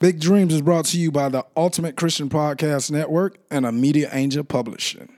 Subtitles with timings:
[0.00, 4.08] Big Dreams is brought to you by the Ultimate Christian Podcast Network and a Media
[4.14, 5.12] Angel Publishing.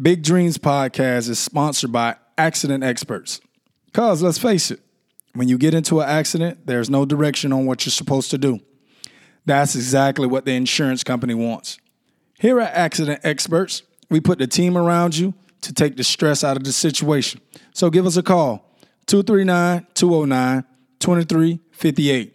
[0.00, 3.42] Big Dreams Podcast is sponsored by Accident Experts.
[3.84, 4.80] Because let's face it,
[5.34, 8.58] when you get into an accident, there's no direction on what you're supposed to do.
[9.44, 11.76] That's exactly what the insurance company wants.
[12.40, 16.56] Here at Accident Experts, we put the team around you to take the stress out
[16.56, 17.42] of the situation.
[17.74, 18.64] So give us a call
[19.08, 20.64] 239 209
[21.00, 22.33] 2358.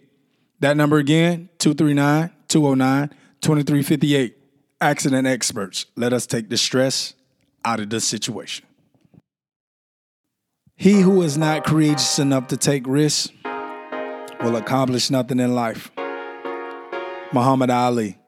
[0.60, 3.08] That number again, 239 209
[3.40, 4.36] 2358.
[4.82, 5.86] Accident experts.
[5.96, 7.14] Let us take the stress
[7.64, 8.66] out of the situation.
[10.76, 13.32] He who is not courageous enough to take risks
[14.42, 15.90] will accomplish nothing in life.
[17.32, 18.18] Muhammad Ali.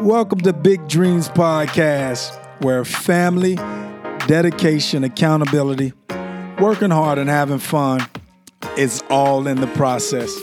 [0.00, 3.56] Welcome to Big Dreams Podcast, where family,
[4.26, 5.92] dedication, accountability,
[6.60, 8.06] working hard, and having fun
[8.76, 10.36] is all in the process.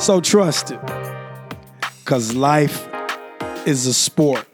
[0.00, 0.80] So trust it.
[1.98, 2.88] Because life
[3.66, 4.46] is a sport,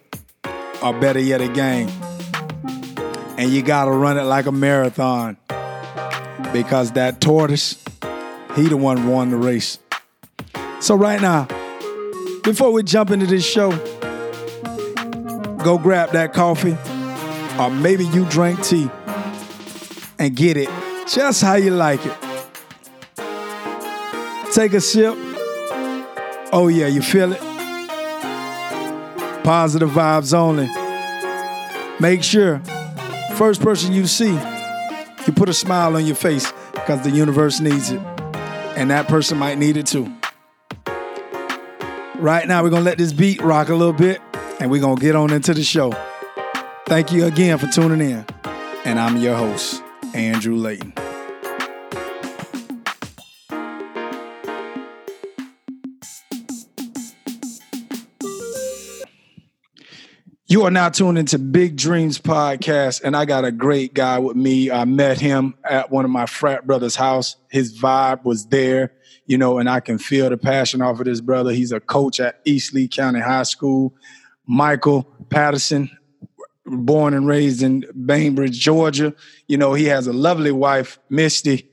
[0.82, 1.88] or better yet, a game.
[3.38, 5.36] And you got to run it like a marathon.
[6.52, 7.82] Because that tortoise,
[8.56, 9.78] he the one won the race.
[10.80, 11.46] So right now,
[12.42, 13.70] before we jump into this show,
[15.62, 16.76] go grab that coffee,
[17.60, 18.90] or maybe you drink tea,
[20.18, 20.68] and get it
[21.06, 22.16] just how you like it.
[24.52, 25.25] Take a sip.
[26.58, 27.40] Oh, yeah, you feel it?
[29.44, 30.70] Positive vibes only.
[32.00, 32.60] Make sure,
[33.36, 37.90] first person you see, you put a smile on your face because the universe needs
[37.90, 38.00] it.
[38.74, 40.10] And that person might need it too.
[42.14, 44.22] Right now, we're going to let this beat rock a little bit
[44.58, 45.92] and we're going to get on into the show.
[46.86, 48.24] Thank you again for tuning in.
[48.86, 49.82] And I'm your host,
[50.14, 50.94] Andrew Layton.
[60.48, 64.36] You are now tuned into Big Dreams Podcast, and I got a great guy with
[64.36, 64.70] me.
[64.70, 67.34] I met him at one of my frat brothers' house.
[67.50, 68.92] His vibe was there,
[69.26, 71.50] you know, and I can feel the passion off of this brother.
[71.50, 73.92] He's a coach at East Lee County High School.
[74.46, 75.90] Michael Patterson,
[76.64, 79.16] born and raised in Bainbridge, Georgia.
[79.48, 81.68] You know, he has a lovely wife, Misty,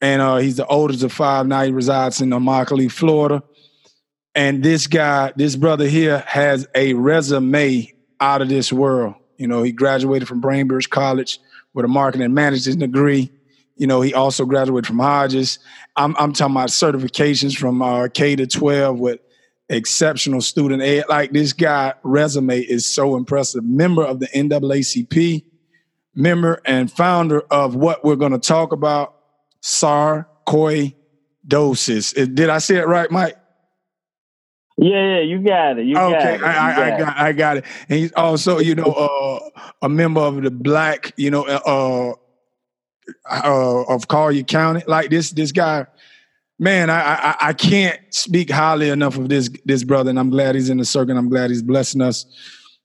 [0.00, 1.46] and uh, he's the oldest of five.
[1.46, 3.44] Now he resides in Immokalee, Florida.
[4.34, 9.14] And this guy, this brother here, has a resume out of this world.
[9.36, 11.40] You know, he graduated from Bainbridge College
[11.72, 13.30] with a marketing and management degree.
[13.76, 15.58] You know, he also graduated from Hodges.
[15.96, 19.20] I'm, I'm talking about certifications from uh, K to 12 with
[19.70, 21.04] exceptional student aid.
[21.08, 23.64] Like this guy resume is so impressive.
[23.64, 25.44] Member of the NAACP,
[26.14, 29.14] member and founder of what we're going to talk about,
[29.62, 32.34] sarcoidosis.
[32.34, 33.38] Did I say it right, Mike?
[34.82, 35.84] Yeah, yeah, you got it.
[35.84, 36.42] You okay, got it.
[36.42, 37.64] I, I, I got, I got it.
[37.90, 42.14] And he's also, you know, uh, a member of the Black, you know, uh,
[43.30, 44.82] uh, of Collier County.
[44.86, 45.84] Like this, this guy,
[46.58, 50.08] man, I, I, I can't speak highly enough of this, this brother.
[50.08, 51.14] And I'm glad he's in the circle.
[51.18, 52.24] I'm glad he's blessing us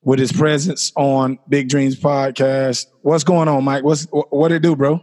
[0.02, 2.88] with his presence on Big Dreams Podcast.
[3.04, 3.86] What's going on, Mike?
[3.86, 5.00] What's what it do, bro?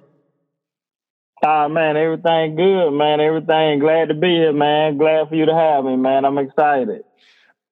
[1.44, 3.20] Ah, man, everything good, man.
[3.20, 3.80] Everything.
[3.80, 4.96] Glad to be here, man.
[4.96, 6.24] Glad for you to have me, man.
[6.24, 7.02] I'm excited.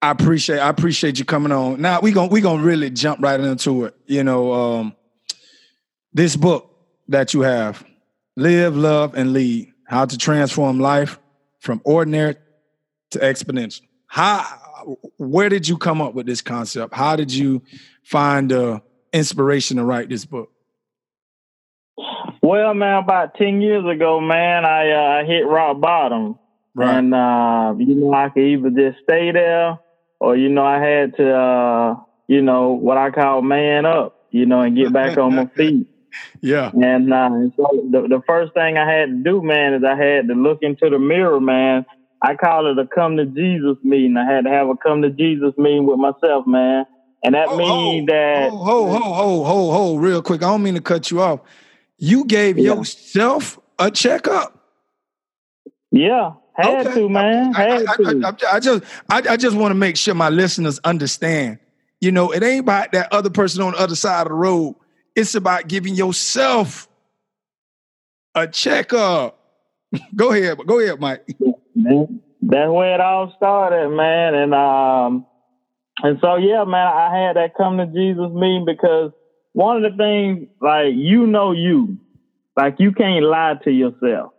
[0.03, 1.81] I appreciate I appreciate you coming on.
[1.81, 3.95] Now we gonna we gonna really jump right into it.
[4.07, 4.97] You know, um,
[6.13, 6.75] this book
[7.09, 7.85] that you have,
[8.37, 11.21] Live, Love, and Lead: How to Transform Life
[11.61, 12.37] from Ordinary
[13.11, 13.83] to Exponential.
[14.07, 14.47] How
[15.19, 16.95] where did you come up with this concept?
[16.95, 17.63] How did you
[18.03, 18.83] find the
[19.13, 20.51] inspiration to write this book?
[22.51, 26.37] Well, man, about ten years ago, man, I uh, hit rock bottom,
[26.75, 26.97] Right.
[26.99, 29.79] and uh, you know I could either just stay there,
[30.19, 31.95] or you know I had to, uh,
[32.27, 35.87] you know, what I call man up, you know, and get back on my feet.
[36.41, 36.73] Yeah.
[36.73, 40.27] And uh, so the, the first thing I had to do, man, is I had
[40.27, 41.87] to look into the mirror, man.
[42.21, 44.17] I call it a come to Jesus meeting.
[44.17, 46.85] I had to have a come to Jesus meeting with myself, man.
[47.23, 50.43] And that Oh, means oh, that Ho, ho, ho, ho, ho, ho, real quick.
[50.43, 51.41] I don't mean to cut you off.
[52.01, 52.75] You gave Yeah.
[52.75, 54.57] yourself a checkup.
[55.93, 56.95] yeah, had Okay.
[57.01, 58.21] to, man, I, had I- to.
[58.25, 61.59] I- I- I just, I, I just want to make sure my listeners understand.
[62.01, 64.77] You know, it ain't about that other person on the other side of the road.
[65.15, 66.89] It's about giving yourself
[68.35, 69.39] a checkup.
[70.17, 71.27] go ahead, go ahead, Mike.
[71.75, 74.35] Man, That's where it all started, man.
[74.35, 75.27] And um,
[76.03, 79.11] and so yeah, man, I had that come to Jesus meeting because
[79.53, 81.99] one of the things, like you know, you,
[82.57, 84.33] like you can't lie to yourself.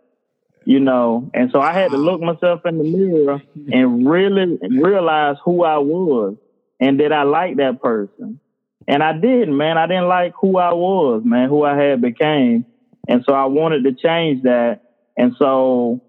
[0.64, 1.30] you know.
[1.34, 3.42] And so I had to look myself in the mirror
[3.72, 6.36] and really realize who I was
[6.80, 8.40] and did I like that person.
[8.88, 9.78] And I didn't, man.
[9.78, 12.66] I didn't like who I was, man, who I had became.
[13.08, 14.80] And so I wanted to change that.
[15.16, 16.00] And so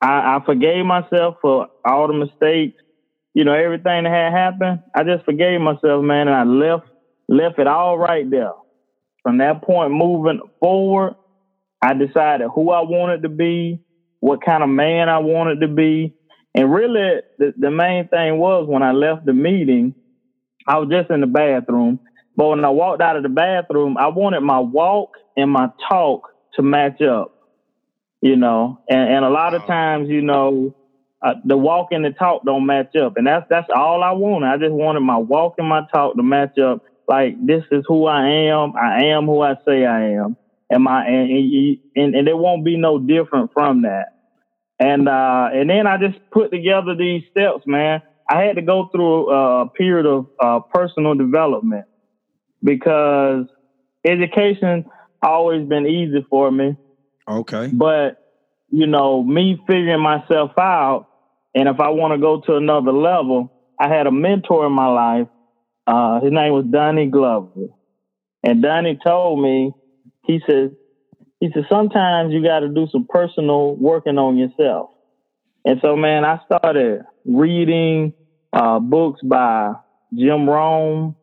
[0.00, 2.82] I, I forgave myself for all the mistakes,
[3.34, 4.80] you know, everything that had happened.
[4.94, 6.86] I just forgave myself, man, and I left
[7.28, 8.52] left it all right there.
[9.22, 11.14] From that point moving forward,
[11.82, 13.80] I decided who I wanted to be,
[14.20, 16.14] what kind of man I wanted to be.
[16.54, 19.94] And really, the, the main thing was when I left the meeting,
[20.66, 22.00] I was just in the bathroom.
[22.36, 26.28] But when I walked out of the bathroom, I wanted my walk and my talk
[26.54, 27.32] to match up,
[28.22, 28.80] you know.
[28.88, 30.74] And, and a lot of times, you know,
[31.22, 34.48] uh, the walk and the talk don't match up, and that's that's all I wanted.
[34.48, 36.82] I just wanted my walk and my talk to match up.
[37.08, 38.72] Like this is who I am.
[38.76, 40.36] I am who I say I am,
[40.70, 44.06] and my and and, and it won't be no different from that.
[44.78, 48.02] And uh, and then I just put together these steps, man.
[48.28, 51.84] I had to go through a period of uh, personal development
[52.62, 53.46] because
[54.04, 54.86] education
[55.22, 56.76] always been easy for me.
[57.28, 57.70] Okay.
[57.72, 58.18] But
[58.70, 61.06] you know, me figuring myself out,
[61.54, 64.88] and if I want to go to another level, I had a mentor in my
[64.88, 65.28] life.
[65.86, 67.68] Uh, his name was Donnie Glover,
[68.42, 69.72] and Donnie told me,
[70.24, 70.74] he said,
[71.40, 74.90] he said sometimes you got to do some personal working on yourself.
[75.64, 78.12] And so, man, I started reading
[78.52, 79.72] uh, books by
[80.14, 81.16] Jim Rohn,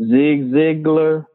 [0.00, 1.26] Zig Ziglar,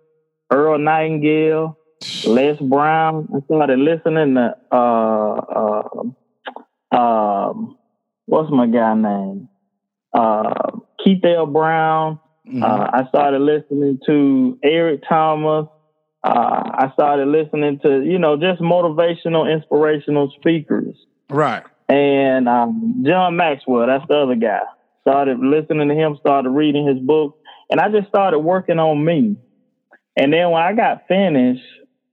[0.51, 1.77] Earl Nightingale,
[2.25, 3.27] Les Brown.
[3.35, 5.85] I started listening to uh,
[6.91, 7.77] uh, um,
[8.25, 9.49] what's my guy name?
[10.13, 10.71] Uh,
[11.03, 11.45] Keith L.
[11.45, 12.19] Brown.
[12.49, 12.63] Mm-hmm.
[12.63, 15.67] Uh, I started listening to Eric Thomas.
[16.23, 20.95] Uh, I started listening to you know just motivational, inspirational speakers.
[21.29, 21.63] Right.
[21.87, 24.61] And um, John Maxwell, that's the other guy.
[25.01, 26.17] Started listening to him.
[26.19, 27.37] Started reading his book,
[27.69, 29.37] and I just started working on me.
[30.17, 31.63] And then when I got finished,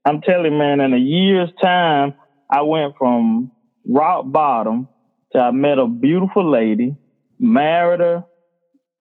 [0.04, 2.14] I'm telling you, man, in a year's time,
[2.50, 3.50] I went from
[3.88, 4.88] rock bottom
[5.32, 6.94] to I met a beautiful lady,
[7.38, 8.24] married her,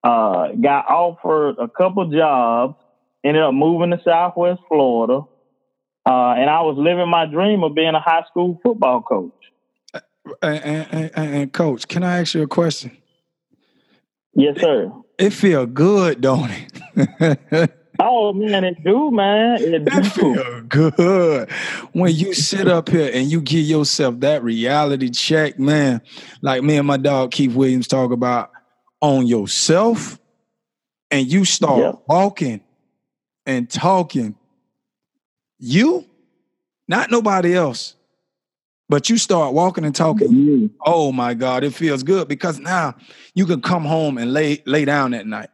[0.06, 2.76] uh, got offered a couple jobs,
[3.24, 5.22] ended up moving to Southwest Florida,
[6.06, 9.34] uh, and I was living my dream of being a high school football coach.
[9.96, 10.00] Uh,
[10.44, 12.96] and, and, and, coach, can I ask you a question?
[14.36, 14.92] Yes, sir.
[15.18, 17.72] It feel good, don't it?
[17.98, 19.58] Oh man, it do, man.
[19.62, 20.04] It do.
[20.04, 21.50] feel good
[21.94, 26.02] when you sit up here and you give yourself that reality check, man.
[26.42, 28.52] Like me and my dog Keith Williams talk about
[29.06, 30.20] on yourself,
[31.12, 32.04] and you start yep.
[32.08, 32.62] walking
[33.46, 34.36] and talking.
[35.60, 36.06] You,
[36.88, 37.96] not nobody else,
[38.90, 40.30] but you start walking and talking.
[40.30, 40.68] Mm-hmm.
[40.86, 42.96] Oh my God, it feels good because now
[43.34, 45.50] you can come home and lay lay down at night.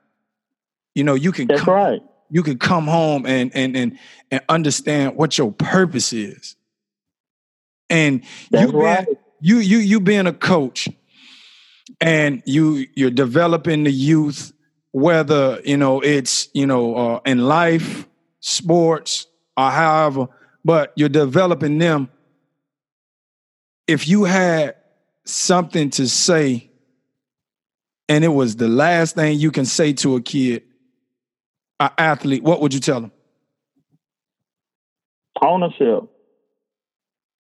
[0.96, 1.48] You know, you can.
[1.48, 2.02] That's come, right
[2.32, 4.00] you can come home and and and
[4.32, 6.56] and understand what your purpose is.
[7.90, 9.08] And That's you right.
[9.42, 10.88] you you you being a coach
[12.00, 14.54] and you you're developing the youth
[14.92, 18.08] whether you know it's you know uh, in life
[18.40, 19.28] sports
[19.58, 20.28] or however
[20.64, 22.10] but you're developing them
[23.88, 24.76] if you had
[25.26, 26.70] something to say
[28.08, 30.64] and it was the last thing you can say to a kid
[31.82, 33.12] an athlete, what would you tell them?
[35.42, 36.04] Ownership.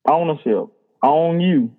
[0.09, 0.65] Ownership.
[1.03, 1.71] Own you.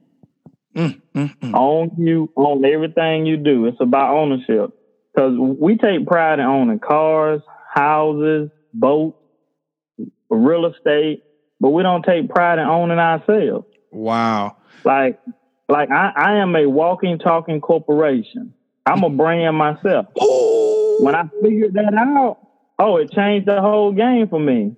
[0.75, 1.55] Mm, mm, mm.
[1.55, 2.31] Own you.
[2.37, 3.67] Own everything you do.
[3.67, 4.71] It's about ownership.
[5.14, 9.19] Because we take pride in owning cars, houses, boats,
[10.31, 11.23] real estate,
[11.61, 13.67] but we don't take pride in owning ourselves.
[13.91, 14.57] Wow.
[14.85, 15.21] Like,
[15.69, 18.55] like I, I am a walking, talking corporation.
[18.87, 20.07] I'm a brand myself.
[20.23, 20.99] Ooh.
[21.00, 22.38] When I figured that out,
[22.79, 24.75] Oh, it changed the whole game for me.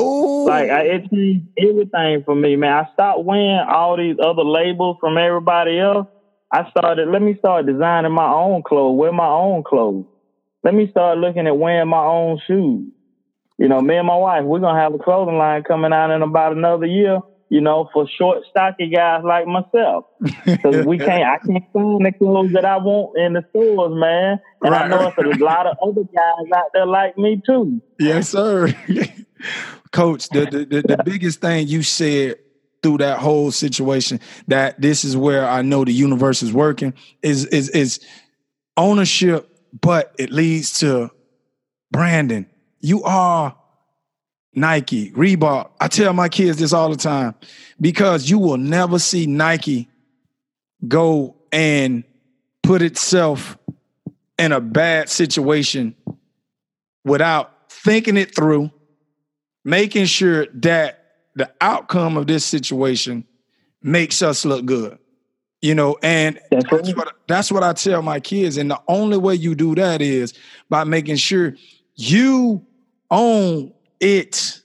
[0.00, 0.46] Ooh.
[0.46, 2.72] Like I, it changed everything for me, man.
[2.72, 6.06] I stopped wearing all these other labels from everybody else.
[6.52, 7.08] I started.
[7.08, 8.98] Let me start designing my own clothes.
[8.98, 10.06] Wear my own clothes.
[10.62, 12.90] Let me start looking at wearing my own shoes.
[13.58, 16.22] You know, me and my wife, we're gonna have a clothing line coming out in
[16.22, 17.20] about another year
[17.54, 20.06] you know, for short, stocky guys like myself.
[20.44, 24.40] Because we can't, I can't find the clothes that I want in the stores, man.
[24.62, 25.14] And right, I know right.
[25.16, 27.80] there's a lot of other guys out there like me too.
[27.98, 28.68] Yes, sir.
[29.92, 32.36] Coach, the, the, the, the biggest thing you said
[32.82, 37.46] through that whole situation that this is where I know the universe is working is
[37.46, 38.00] is is
[38.76, 39.48] ownership,
[39.80, 41.10] but it leads to
[41.90, 42.46] branding.
[42.80, 43.56] You are
[44.54, 45.70] Nike, Reebok.
[45.80, 47.34] I tell my kids this all the time
[47.80, 49.88] because you will never see Nike
[50.86, 52.04] go and
[52.62, 53.56] put itself
[54.38, 55.94] in a bad situation
[57.04, 58.70] without thinking it through,
[59.64, 61.04] making sure that
[61.34, 63.24] the outcome of this situation
[63.82, 64.98] makes us look good.
[65.62, 68.58] You know, and that's, what that's what I tell my kids.
[68.58, 70.34] And the only way you do that is
[70.68, 71.54] by making sure
[71.94, 72.66] you
[73.10, 74.60] own it.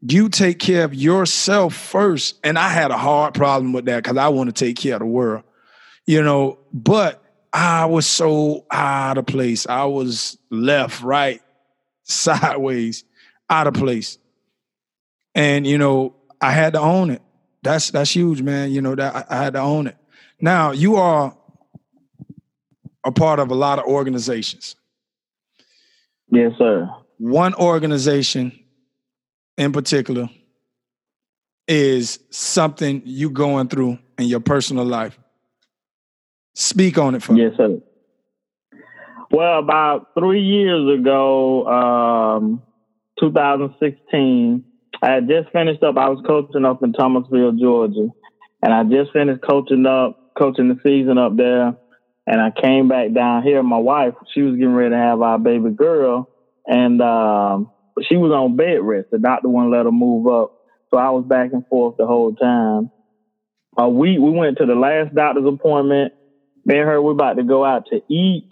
[0.00, 2.38] You take care of yourself first.
[2.44, 5.00] And I had a hard problem with that because I want to take care of
[5.00, 5.42] the world.
[6.06, 7.22] You know, but
[7.52, 9.66] I was so out of place.
[9.66, 11.40] I was left, right,
[12.04, 13.04] sideways,
[13.48, 14.18] out of place.
[15.34, 17.22] And you know, I had to own it.
[17.62, 18.72] That's that's huge, man.
[18.72, 19.96] You know that I, I had to own it.
[20.40, 21.36] Now you are
[23.04, 24.76] a part of a lot of organizations.
[26.28, 26.88] Yes, sir.
[27.18, 28.58] One organization
[29.56, 30.28] in particular
[31.68, 35.18] is something you going through in your personal life.
[36.54, 37.80] Speak on it for yes, sir.
[39.30, 42.62] Well, about three years ago, um,
[43.22, 44.64] 2016,
[45.02, 45.96] I had just finished up.
[45.96, 48.08] I was coaching up in Thomasville, Georgia,
[48.62, 51.76] and I just finished coaching up, coaching the season up there.
[52.26, 53.62] And I came back down here.
[53.62, 56.28] My wife, she was getting ready to have our baby girl,
[56.66, 57.70] and um,
[58.08, 59.08] she was on bed rest.
[59.12, 60.52] The doctor wouldn't let her move up,
[60.90, 62.90] so I was back and forth the whole time.
[63.80, 66.12] Uh, we we went to the last doctor's appointment
[66.64, 68.48] me and her, we're about to go out to eat,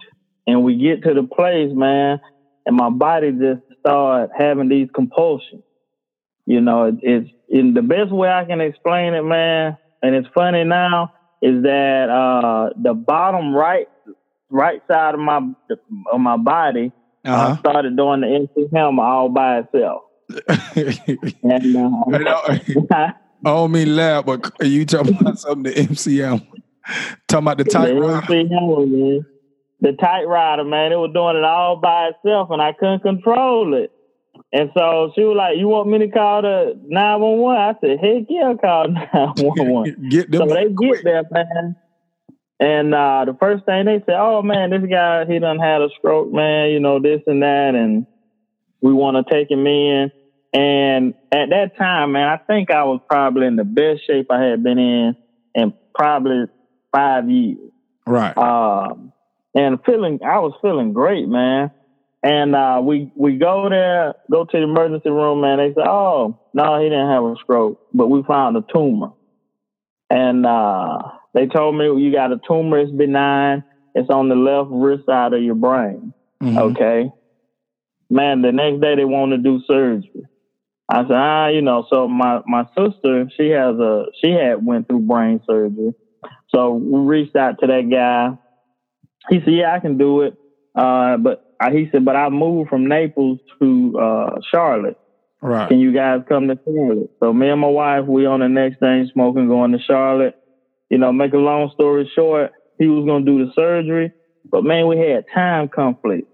[0.47, 2.19] and we get to the place, man,
[2.67, 5.63] and my body just started having these compulsions.
[6.47, 9.77] You know, it, it's in the best way I can explain it, man.
[10.03, 13.89] And it's funny now is that uh, the bottom right
[14.51, 15.41] right side of my
[16.13, 16.93] of my body
[17.25, 17.53] uh, uh-huh.
[17.53, 20.03] uh, started doing the MC Hammer all by itself.
[21.43, 22.59] and, uh,
[23.43, 26.43] I don't mean laugh, but you talking about something the MC Hammer?
[27.29, 27.89] Talking about the tight.
[27.89, 29.27] The tight rider, man,
[29.83, 33.93] it was doing it all by itself, and I couldn't control it.
[34.53, 37.75] And so she was like, "You want me to call the nine one one?" I
[37.81, 40.49] said, "Heck yeah, call nine one one." Get them.
[40.49, 41.03] So they quick.
[41.03, 41.77] get there, man.
[42.59, 45.89] And uh, the first thing they said, "Oh man, this guy he done had a
[45.99, 46.71] stroke, man.
[46.71, 48.07] You know this and that, and
[48.81, 50.11] we want to take him in."
[50.53, 54.43] And at that time, man, I think I was probably in the best shape I
[54.43, 55.17] had been in,
[55.55, 56.47] in probably
[56.93, 57.71] five years.
[58.07, 58.37] Right.
[58.37, 59.10] Um,
[59.55, 61.71] and feeling, I was feeling great, man.
[62.23, 65.57] And uh, we we go there, go to the emergency room, man.
[65.57, 69.13] They say, "Oh, no, he didn't have a stroke, but we found a tumor."
[70.11, 70.99] And uh,
[71.33, 72.79] they told me you got a tumor.
[72.79, 73.65] It's benign.
[73.95, 76.13] It's on the left wrist side of your brain.
[76.43, 76.59] Mm-hmm.
[76.59, 77.11] Okay,
[78.11, 78.43] man.
[78.43, 80.27] The next day they want to do surgery.
[80.91, 81.87] I said, ah, you know.
[81.89, 85.95] So my my sister, she has a she had went through brain surgery.
[86.49, 88.37] So we reached out to that guy.
[89.29, 90.37] He said, "Yeah, I can do it."
[90.75, 94.99] Uh, but I, he said, "But I moved from Naples to uh, Charlotte.
[95.43, 95.69] Right?
[95.69, 98.79] Can you guys come to Charlotte?" So me and my wife, we on the next
[98.79, 100.37] thing, smoking, going to Charlotte.
[100.89, 104.13] You know, make a long story short, he was going to do the surgery,
[104.51, 106.27] but man, we had time conflicts.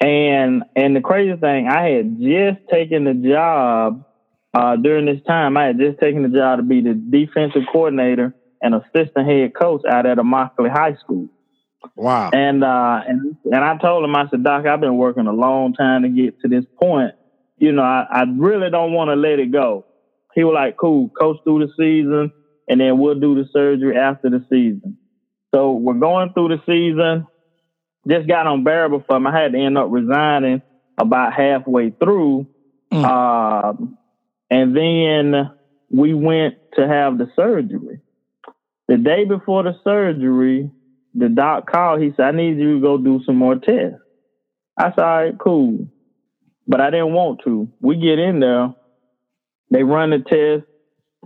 [0.00, 4.04] And and the crazy thing, I had just taken the job
[4.52, 5.56] uh, during this time.
[5.56, 9.82] I had just taken the job to be the defensive coordinator and assistant head coach
[9.88, 11.28] out at Immokalee High School.
[11.96, 12.30] Wow.
[12.32, 15.72] And uh and and I told him, I said, Doc, I've been working a long
[15.72, 17.12] time to get to this point.
[17.58, 19.86] You know, I, I really don't want to let it go.
[20.34, 22.32] He was like, Cool, coach through the season,
[22.68, 24.98] and then we'll do the surgery after the season.
[25.54, 27.26] So we're going through the season.
[28.06, 29.30] Just got unbearable for me.
[29.30, 30.62] I had to end up resigning
[30.98, 32.46] about halfway through.
[32.92, 33.04] Mm.
[33.04, 33.72] Uh,
[34.50, 35.50] and then
[35.90, 38.00] we went to have the surgery.
[38.88, 40.70] The day before the surgery,
[41.18, 42.00] the doc called.
[42.00, 43.98] He said, I need you to go do some more tests.
[44.78, 45.88] I said, all right, cool.
[46.66, 47.68] But I didn't want to.
[47.80, 48.68] We get in there.
[49.70, 50.64] They run the test.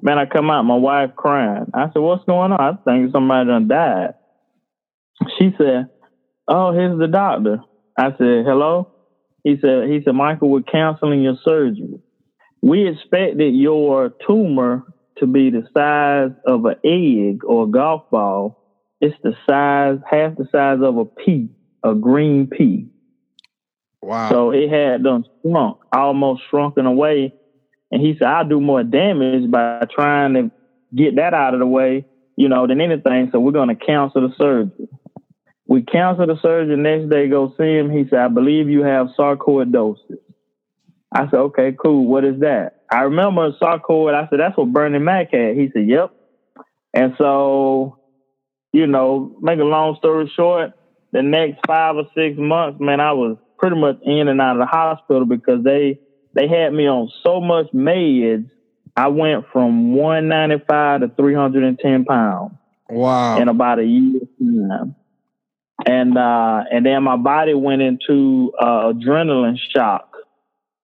[0.01, 1.67] Man, I come out, my wife crying.
[1.75, 2.61] I said, what's going on?
[2.61, 4.13] I think somebody done died.
[5.39, 5.87] She said,
[6.49, 7.59] oh, here's the doctor.
[7.97, 8.89] I said, hello?
[9.45, 12.01] He said, he said, Michael, we're canceling your surgery.
[12.63, 14.85] We expected your tumor
[15.19, 18.57] to be the size of an egg or a golf ball.
[19.03, 21.51] It's the size, half the size of a pea,
[21.83, 22.89] a green pea.
[24.01, 24.31] Wow.
[24.31, 27.35] So it had done shrunk, almost shrunken away.
[27.91, 30.51] And he said, I'll do more damage by trying to
[30.95, 32.07] get that out of the way,
[32.37, 33.29] you know, than anything.
[33.33, 34.89] So we're going to cancel the surgery.
[35.67, 36.77] We cancel the surgery.
[36.77, 37.91] Next day, go see him.
[37.91, 40.19] He said, I believe you have sarcoidosis.
[41.13, 42.07] I said, okay, cool.
[42.07, 42.83] What is that?
[42.91, 44.15] I remember sarcoid.
[44.15, 45.57] I said, that's what Bernie Mac had.
[45.57, 46.15] He said, yep.
[46.95, 47.99] And so,
[48.73, 50.73] you know, make a long story short,
[51.13, 54.61] the next five or six months, man, I was pretty much in and out of
[54.61, 56.01] the hospital because they
[56.35, 58.51] they had me on so much meds.
[58.97, 62.53] I went from 195 to 310 pounds.
[62.91, 63.39] Wow.
[63.39, 64.97] In about a year's time.
[65.87, 70.09] And uh, and then my body went into uh, adrenaline shock.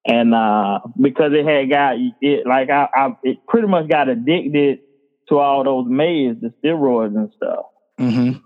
[0.07, 4.81] And uh, because it had got it like I, I it pretty much got addicted
[5.29, 7.67] to all those meds, the steroids and stuff.
[7.99, 8.39] Mm-hmm.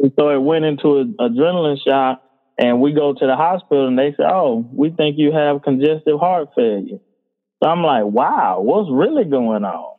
[0.00, 2.22] And so it went into an adrenaline shock,
[2.58, 6.18] and we go to the hospital, and they say, "Oh, we think you have congestive
[6.18, 6.98] heart failure."
[7.62, 9.96] So I'm like, "Wow, what's really going on?"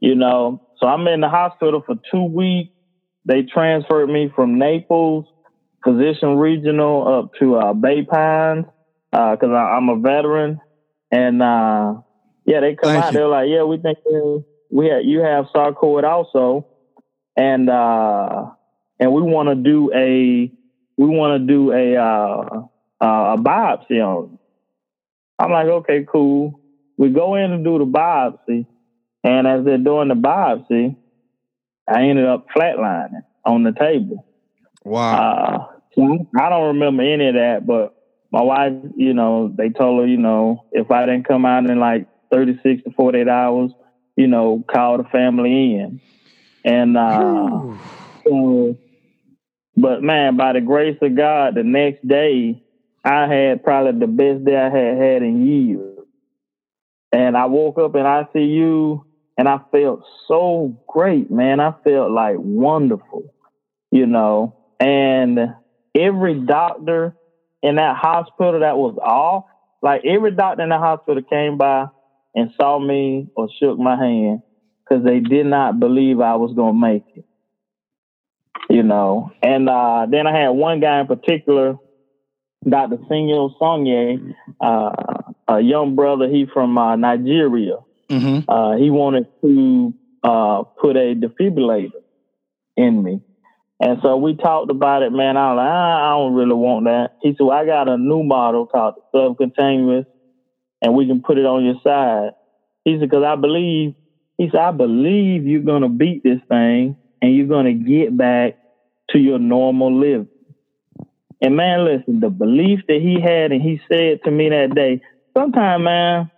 [0.00, 0.60] You know.
[0.80, 2.70] So I'm in the hospital for two weeks.
[3.24, 5.24] They transferred me from Naples,
[5.82, 8.66] Physician Regional, up to uh, Bay Pines
[9.10, 10.60] because uh, I'm a veteran,
[11.10, 11.94] and uh,
[12.44, 13.12] yeah, they come Thank out.
[13.12, 13.18] You.
[13.20, 13.98] They're like, "Yeah, we think
[14.70, 16.66] we have, you have sarcoid also,
[17.36, 18.50] and uh,
[18.98, 20.50] and we want to do a
[20.96, 22.62] we want to do a uh,
[23.00, 24.38] uh, a biopsy on."
[25.38, 26.60] I'm like, "Okay, cool."
[26.96, 28.66] We go in and do the biopsy,
[29.24, 30.96] and as they're doing the biopsy,
[31.88, 34.26] I ended up flatlining on the table.
[34.84, 35.70] Wow.
[35.96, 36.02] Uh,
[36.40, 37.94] I don't remember any of that, but
[38.30, 41.78] my wife, you know, they told her, you know, if I didn't come out in
[41.78, 43.70] like 36 to 48 hours,
[44.16, 46.00] you know, call the family in.
[46.64, 47.76] And uh,
[48.24, 48.76] so,
[49.76, 52.62] but man, by the grace of God, the next day
[53.04, 55.98] I had probably the best day I had had in years.
[57.12, 59.02] And I woke up in ICU
[59.36, 61.60] and I felt so great, man.
[61.60, 63.34] I felt like wonderful,
[63.90, 64.56] you know.
[64.80, 65.38] And
[65.94, 67.14] every doctor
[67.62, 69.44] in that hospital that was off,
[69.82, 71.86] like every doctor in the hospital came by
[72.34, 74.40] and saw me or shook my hand
[74.84, 77.24] because they did not believe I was going to make it.
[78.70, 81.76] You know, and uh, then I had one guy in particular,
[82.66, 82.96] Dr.
[83.10, 87.76] Senyo Sonye, uh, a young brother, he from uh, Nigeria.
[88.08, 88.48] Mm-hmm.
[88.48, 89.92] Uh, he wanted to
[90.22, 92.02] uh, put a defibrillator
[92.76, 93.20] in me.
[93.80, 95.36] And so we talked about it, man.
[95.36, 97.16] I was like, ah, I don't really want that.
[97.22, 100.06] He said, well, I got a new model called the subcutaneous
[100.80, 102.30] and we can put it on your side.
[102.84, 103.94] He said, because I believe,
[104.38, 108.16] he said, I believe you're going to beat this thing and you're going to get
[108.16, 108.54] back
[109.10, 110.28] to your normal living.
[111.40, 115.00] And man, listen, the belief that he had and he said to me that day,
[115.36, 116.30] sometimes, man,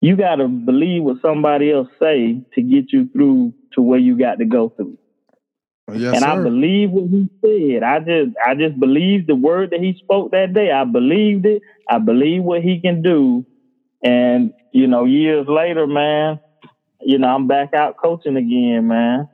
[0.00, 4.18] you got to believe what somebody else say to get you through to where you
[4.18, 4.98] got to go through.
[5.88, 6.28] Oh, yes, and sir.
[6.30, 7.82] I believe what he said.
[7.82, 10.70] I just I just believe the word that he spoke that day.
[10.70, 11.62] I believed it.
[11.88, 13.46] I believe what he can do.
[14.02, 16.40] And, you know, years later, man,
[17.04, 19.28] you know, I'm back out coaching again, man.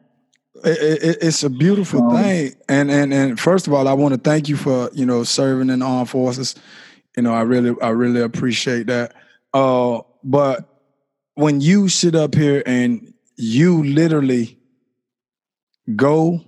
[0.65, 4.15] It, it, it's a beautiful um, thing, and and and first of all, I want
[4.15, 6.55] to thank you for you know serving in the armed forces.
[7.17, 9.15] You know, I really I really appreciate that.
[9.55, 10.69] Uh, but
[11.35, 14.59] when you sit up here and you literally
[15.97, 16.45] go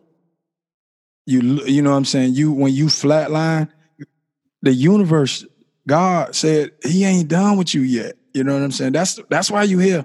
[1.27, 3.71] you you know what I'm saying you when you flatline
[4.61, 5.47] the universe
[5.87, 9.51] God said he ain't done with you yet you know what I'm saying that's that's
[9.51, 10.05] why you here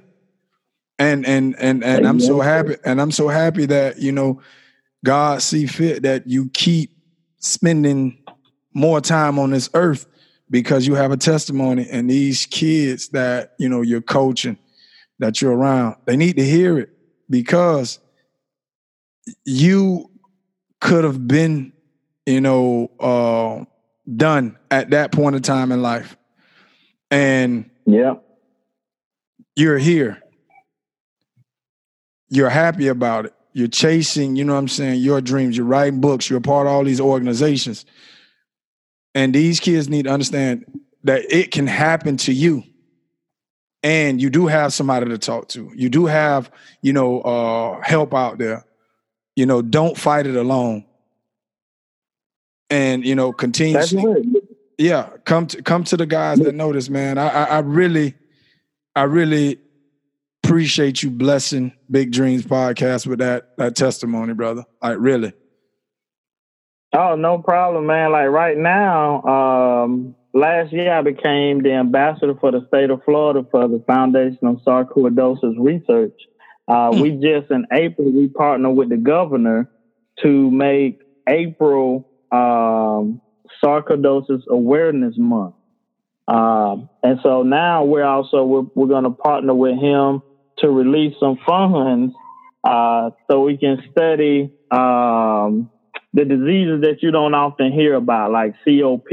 [0.99, 4.41] and and and and I'm so happy and I'm so happy that you know
[5.05, 6.91] God see fit that you keep
[7.39, 8.23] spending
[8.73, 10.05] more time on this earth
[10.49, 14.57] because you have a testimony and these kids that you know you're coaching
[15.19, 16.89] that you're around they need to hear it
[17.29, 17.99] because
[19.45, 20.09] you
[20.79, 21.73] could have been,
[22.25, 23.65] you know, uh,
[24.15, 26.17] done at that point in time in life.
[27.09, 28.15] And yeah,
[29.55, 30.21] you're here.
[32.29, 33.33] You're happy about it.
[33.53, 35.57] You're chasing, you know what I'm saying, your dreams.
[35.57, 36.29] You're writing books.
[36.29, 37.85] You're a part of all these organizations.
[39.15, 40.65] And these kids need to understand
[41.03, 42.63] that it can happen to you.
[43.81, 45.71] And you do have somebody to talk to.
[45.75, 48.67] You do have, you know, uh, help out there
[49.37, 50.83] you know, don't fight it alone.
[52.71, 53.79] And you know, continue.
[54.79, 57.17] Yeah, come to come to the guys that know this, man.
[57.17, 58.15] I, I, I really,
[58.95, 59.59] I really
[60.47, 64.63] appreciate you blessing Big Dreams podcast with that that testimony, brother.
[64.81, 65.33] Like really.
[66.93, 68.13] Oh, no problem, man.
[68.13, 73.45] Like right now, um, last year I became the ambassador for the state of Florida
[73.51, 76.17] for the Foundation of Sarcoidosis Research.
[76.65, 77.01] Uh, hmm.
[77.01, 79.69] We just in April we partnered with the governor
[80.23, 83.19] to make April um,
[83.61, 85.55] sarcoidosis awareness month,
[86.29, 90.21] Um, and so now we're also we're, we're going to partner with him
[90.59, 92.13] to release some funds
[92.63, 95.69] uh, so we can study um,
[96.13, 99.07] the diseases that you don't often hear about, like COP,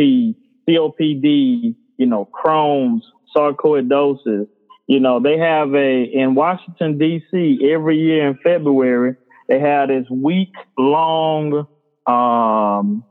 [0.68, 3.04] COPD, you know, Crohn's,
[3.36, 4.48] sarcoidosis.
[4.86, 7.70] You know, they have a in Washington D.C.
[7.72, 9.16] every year in February
[9.48, 11.66] they have this week long.
[12.06, 13.04] Um,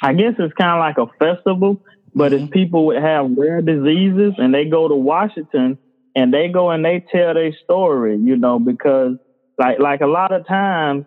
[0.00, 1.82] I guess it's kind of like a festival,
[2.14, 2.44] but mm-hmm.
[2.44, 5.78] it's people that have rare diseases, and they go to Washington
[6.18, 8.18] and they go and they tell their story.
[8.18, 9.16] You know, because
[9.56, 11.04] like like a lot of times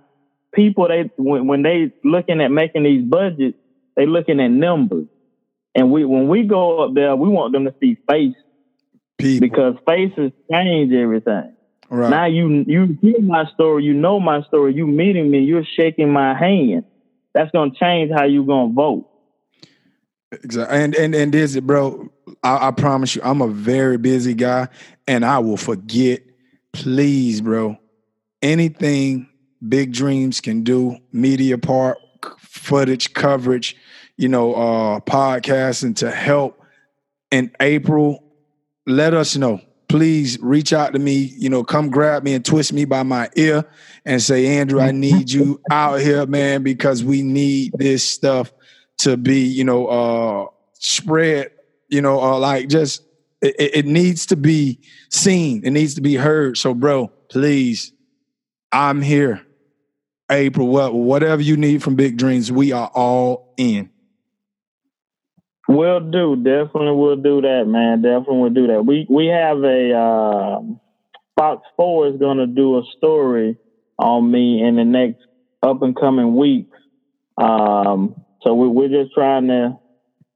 [0.53, 3.57] people they when, when they looking at making these budgets,
[3.95, 5.07] they looking at numbers.
[5.75, 8.35] And we when we go up there, we want them to see face
[9.17, 9.47] people.
[9.47, 11.55] because faces change everything.
[11.89, 12.09] Right.
[12.09, 16.11] Now you you hear my story, you know my story, you meeting me, you're shaking
[16.11, 16.85] my hand.
[17.33, 19.09] That's gonna change how you gonna vote.
[20.31, 20.77] Exactly.
[20.77, 22.09] And and and this bro,
[22.43, 24.69] I, I promise you, I'm a very busy guy
[25.07, 26.23] and I will forget.
[26.73, 27.77] Please, bro,
[28.41, 29.27] anything
[29.67, 31.97] big dreams can do, media part,
[32.39, 33.75] footage, coverage,
[34.15, 36.61] you know, uh podcasting to help
[37.29, 38.23] in April,
[38.87, 39.59] let us know
[39.91, 41.33] please reach out to me.
[41.37, 43.65] You know, come grab me and twist me by my ear
[44.05, 48.53] and say, Andrew, I need you out here, man, because we need this stuff
[49.03, 51.51] to be, you know, uh, spread,
[51.89, 53.03] you know, uh, like just
[53.41, 55.63] it, it needs to be seen.
[55.63, 56.57] It needs to be heard.
[56.57, 57.93] So, bro, please,
[58.71, 59.45] I'm here.
[60.29, 63.89] April, what whatever you need from Big Dreams, we are all in.
[65.67, 66.35] We'll do.
[66.37, 68.01] Definitely We'll do that, man.
[68.01, 68.85] Definitely we'll do that.
[68.85, 70.59] We we have a uh,
[71.37, 73.57] Fox Four is to do a story
[73.99, 75.25] on me in the next
[75.61, 76.77] up and coming weeks.
[77.37, 79.77] Um, so we, we're just trying to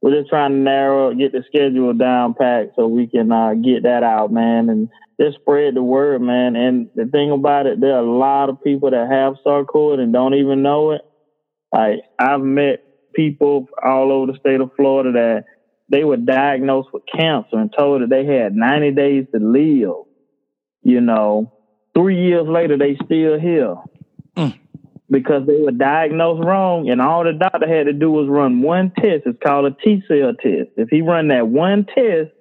[0.02, 3.84] we're just trying to narrow get the schedule down packed so we can uh, get
[3.84, 4.90] that out, man, and
[5.20, 6.56] just spread the word, man.
[6.56, 10.14] And the thing about it, there are a lot of people that have sarcoid and
[10.14, 11.02] don't even know it.
[11.74, 12.84] Like I've met
[13.16, 15.46] people all over the state of Florida that
[15.90, 20.06] they were diagnosed with cancer and told that they had 90 days to live.
[20.84, 21.52] You know,
[21.96, 23.76] three years later, they still here
[24.36, 24.60] mm.
[25.10, 28.92] Because they were diagnosed wrong, and all the doctor had to do was run one
[28.98, 29.24] test.
[29.26, 30.72] It's called a T cell test.
[30.78, 32.32] If he run that one test,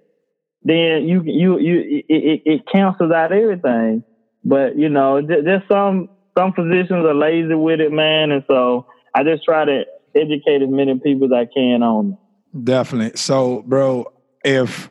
[0.63, 4.03] then you you you it, it, cancels out everything.
[4.45, 9.23] But you know, there's some some physicians are lazy with it, man, and so I
[9.25, 12.65] just try to educate as many people as I can on it.
[12.65, 13.17] Definitely.
[13.17, 14.13] So, bro,
[14.45, 14.91] if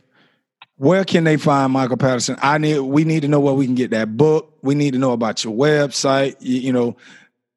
[0.76, 2.38] where can they find Michael Patterson?
[2.42, 4.58] I need we need to know where we can get that book.
[4.62, 6.36] We need to know about your website.
[6.40, 6.98] You, you know,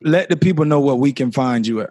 [0.02, 1.90] let the people know where we can find you at.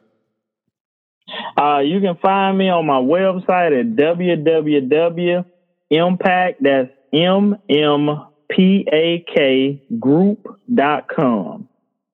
[1.57, 6.63] Uh, you can find me on my website at www.impact.
[6.63, 8.09] That's M M
[8.49, 11.69] P A K group.com.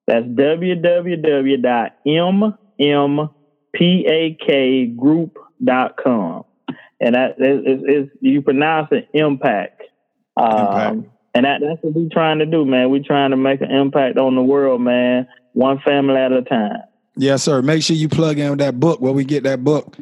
[0.06, 2.58] That's www.m
[3.74, 6.44] pakgroup.com.
[7.00, 9.82] And that is, is you pronounce it impact.
[10.36, 12.90] Um, and that, that's what we're trying to do, man.
[12.90, 16.82] We're trying to make an impact on the world, man, one family at a time.
[17.16, 17.62] Yes, sir.
[17.62, 19.96] Make sure you plug in with that book where we get that book.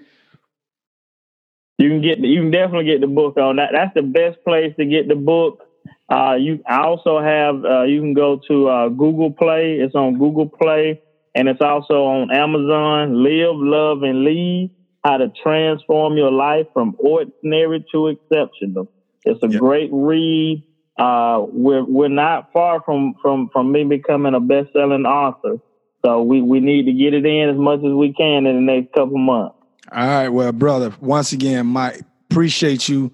[1.79, 3.71] You can get you can definitely get the book on that.
[3.73, 5.67] That's the best place to get the book.
[6.09, 9.79] Uh, you I also have uh, you can go to uh, Google Play.
[9.81, 11.01] It's on Google Play
[11.35, 13.23] and it's also on Amazon.
[13.23, 14.71] Live, love, and lead:
[15.05, 18.91] How to transform your life from ordinary to exceptional.
[19.25, 19.61] It's a yep.
[19.61, 20.65] great read.
[21.01, 25.59] Uh, we're we're not far from from from me becoming a best selling author,
[26.05, 28.73] so we we need to get it in as much as we can in the
[28.73, 29.57] next couple months.
[29.91, 33.13] All right, well, brother, once again, Mike, appreciate you.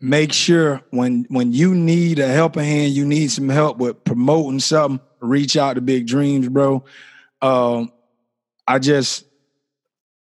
[0.00, 4.60] Make sure when when you need a helping hand, you need some help with promoting
[4.60, 6.84] something, reach out to Big Dreams, bro.
[7.42, 7.90] Um,
[8.68, 9.24] I just,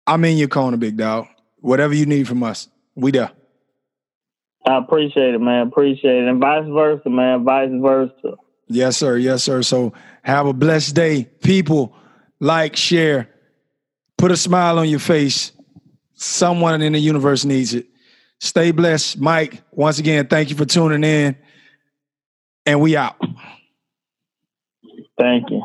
[0.07, 1.27] I'm in your corner, big dog.
[1.59, 3.33] Whatever you need from us, we there.
[4.67, 5.67] I appreciate it, man.
[5.67, 6.29] Appreciate it.
[6.29, 7.45] And vice versa, man.
[7.45, 8.37] Vice versa.
[8.69, 9.17] Yes, sir.
[9.17, 9.63] Yes, sir.
[9.63, 11.25] So have a blessed day.
[11.25, 11.95] People,
[12.41, 13.29] like, share,
[14.17, 15.53] put a smile on your face.
[16.15, 17.87] Someone in the universe needs it.
[18.41, 19.21] Stay blessed.
[19.21, 21.37] Mike, once again, thank you for tuning in.
[22.65, 23.17] And we out.
[25.19, 25.63] Thank you.